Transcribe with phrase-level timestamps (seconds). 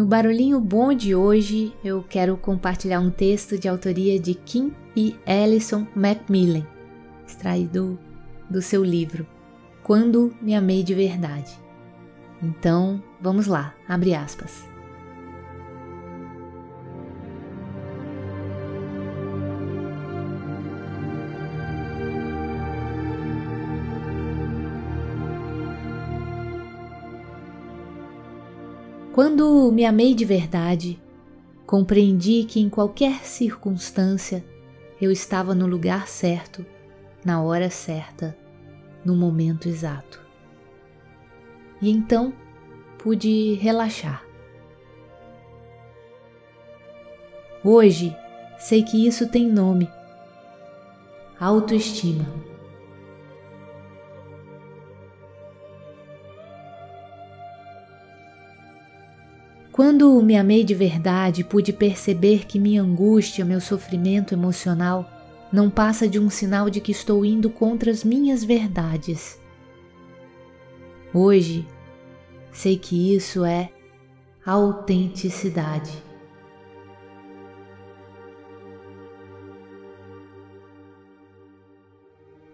[0.00, 5.14] No Barulhinho Bom de hoje, eu quero compartilhar um texto de autoria de Kim e
[5.26, 6.66] Alison Macmillan,
[7.26, 7.98] extraído
[8.48, 9.26] do seu livro
[9.82, 11.52] Quando Me Amei de Verdade.
[12.42, 14.69] Então, vamos lá, abre aspas.
[29.12, 31.02] Quando me amei de verdade,
[31.66, 34.44] compreendi que em qualquer circunstância
[35.00, 36.64] eu estava no lugar certo,
[37.24, 38.38] na hora certa,
[39.04, 40.20] no momento exato.
[41.82, 42.32] E então
[42.98, 44.24] pude relaxar.
[47.64, 48.16] Hoje
[48.58, 49.90] sei que isso tem nome:
[51.38, 52.49] autoestima.
[59.80, 65.10] Quando me amei de verdade, pude perceber que minha angústia, meu sofrimento emocional
[65.50, 69.40] não passa de um sinal de que estou indo contra as minhas verdades.
[71.14, 71.66] Hoje,
[72.52, 73.70] sei que isso é
[74.44, 76.09] autenticidade.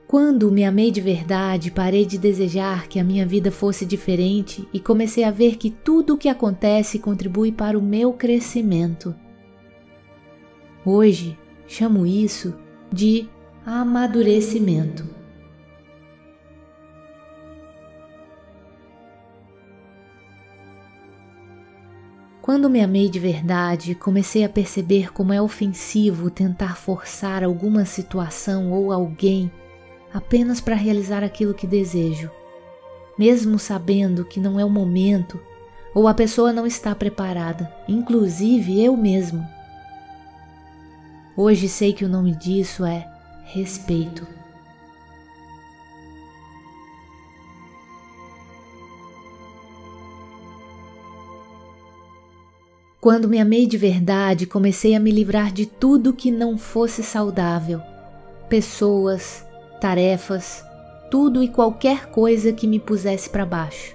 [0.06, 4.78] Quando me amei de verdade, parei de desejar que a minha vida fosse diferente e
[4.78, 9.12] comecei a ver que tudo o que acontece contribui para o meu crescimento.
[10.84, 12.54] Hoje, chamo isso
[12.92, 13.28] de
[13.64, 15.04] amadurecimento.
[22.40, 28.70] Quando me amei de verdade, comecei a perceber como é ofensivo tentar forçar alguma situação
[28.70, 29.50] ou alguém
[30.16, 32.30] apenas para realizar aquilo que desejo,
[33.18, 35.38] mesmo sabendo que não é o momento
[35.94, 39.46] ou a pessoa não está preparada, inclusive eu mesmo.
[41.36, 43.06] Hoje sei que o nome disso é
[43.44, 44.26] respeito.
[53.00, 57.80] Quando me amei de verdade, comecei a me livrar de tudo que não fosse saudável.
[58.48, 59.45] Pessoas,
[59.80, 60.64] tarefas,
[61.10, 63.94] tudo e qualquer coisa que me pusesse para baixo.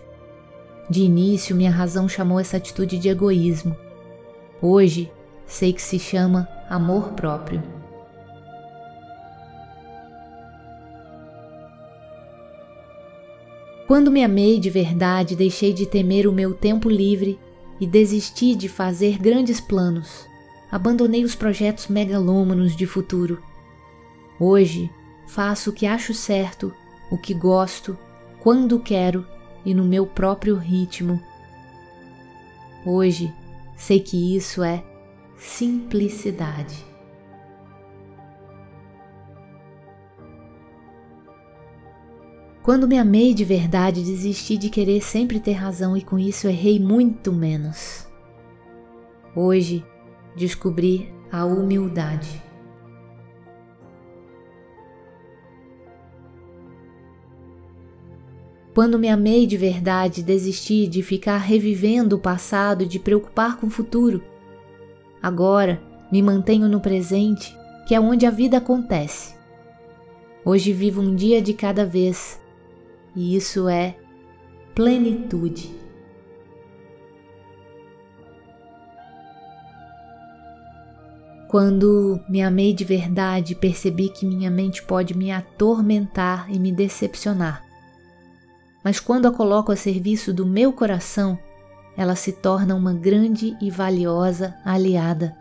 [0.89, 3.75] De início, minha razão chamou essa atitude de egoísmo.
[4.61, 5.11] Hoje,
[5.45, 7.61] sei que se chama amor próprio.
[13.87, 17.37] Quando me amei de verdade, deixei de temer o meu tempo livre
[17.79, 20.25] e desisti de fazer grandes planos.
[20.71, 23.41] Abandonei os projetos megalômanos de futuro.
[24.39, 24.89] Hoje,
[25.31, 26.73] faço o que acho certo,
[27.09, 27.97] o que gosto,
[28.41, 29.25] quando quero
[29.65, 31.21] e no meu próprio ritmo.
[32.85, 33.33] Hoje
[33.77, 34.83] sei que isso é
[35.37, 36.85] simplicidade.
[42.61, 46.77] Quando me amei de verdade, desisti de querer sempre ter razão e com isso errei
[46.77, 48.05] muito menos.
[49.33, 49.85] Hoje
[50.35, 52.50] descobri a humildade.
[58.73, 63.67] Quando me amei de verdade, desisti de ficar revivendo o passado e de preocupar com
[63.67, 64.23] o futuro.
[65.21, 67.53] Agora me mantenho no presente,
[67.85, 69.35] que é onde a vida acontece.
[70.45, 72.39] Hoje vivo um dia de cada vez,
[73.13, 73.97] e isso é
[74.73, 75.69] plenitude.
[81.49, 87.69] Quando me amei de verdade, percebi que minha mente pode me atormentar e me decepcionar
[88.83, 91.37] mas quando a coloco a serviço do meu coração,
[91.95, 95.35] ela se torna uma grande e valiosa aliada.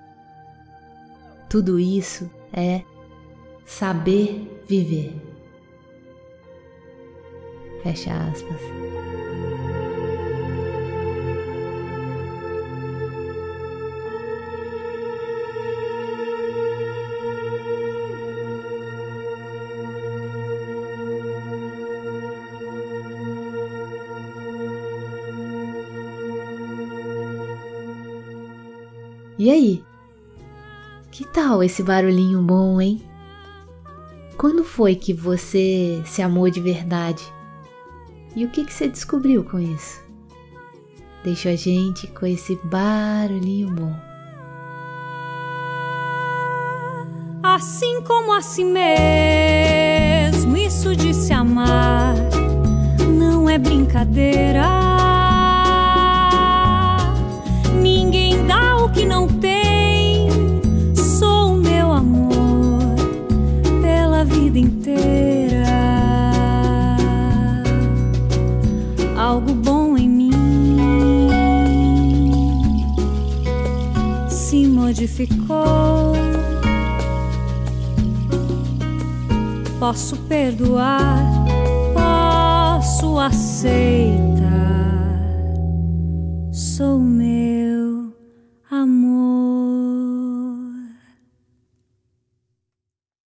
[1.48, 2.82] Tudo isso é
[3.64, 5.14] saber viver.
[7.82, 8.60] Fecha aspas.
[29.40, 29.82] E aí?
[31.10, 33.00] Que tal esse barulhinho bom, hein?
[34.36, 37.24] Quando foi que você se amou de verdade?
[38.36, 40.02] E o que, que você descobriu com isso?
[41.24, 43.96] Deixa a gente com esse barulhinho bom.
[47.42, 52.14] Assim como a si mesmo, isso de se amar
[53.18, 55.09] não é brincadeira.
[75.00, 76.12] Se modificou.
[79.78, 81.24] Posso perdoar,
[81.94, 83.89] posso aceitar.